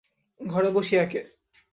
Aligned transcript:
ঘরে 0.39 0.69
বসিয়া 0.71 1.03
কে! 1.05 1.19